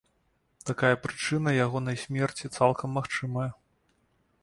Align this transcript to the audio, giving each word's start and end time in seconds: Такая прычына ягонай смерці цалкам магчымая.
Такая 0.69 0.91
прычына 1.03 1.49
ягонай 1.65 2.01
смерці 2.07 2.53
цалкам 2.57 2.89
магчымая. 3.01 3.51